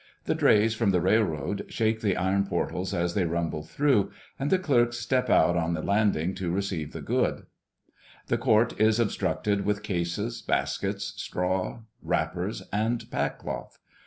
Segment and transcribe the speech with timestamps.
[0.25, 4.57] The drays from the railroad shake the iron portals as they rumble through, and the
[4.57, 7.43] clerks step out on the landing to receive the goods.
[8.25, 13.77] The court is obstructed with cases, baskets, straw, wrappers, and pack cloth.